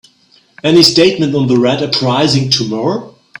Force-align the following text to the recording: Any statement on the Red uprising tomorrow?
Any 0.63 0.81
statement 0.81 1.35
on 1.35 1.45
the 1.45 1.59
Red 1.59 1.83
uprising 1.83 2.49
tomorrow? 2.49 3.13